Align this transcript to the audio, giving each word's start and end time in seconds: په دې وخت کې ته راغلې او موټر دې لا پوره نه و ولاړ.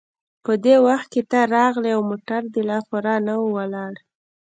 په 0.43 0.51
دې 0.65 0.75
وخت 0.87 1.07
کې 1.13 1.21
ته 1.31 1.39
راغلې 1.55 1.91
او 1.95 2.01
موټر 2.09 2.41
دې 2.53 2.61
لا 2.69 2.79
پوره 2.89 3.15
نه 3.27 3.33
و 3.37 3.43
ولاړ. 3.57 3.93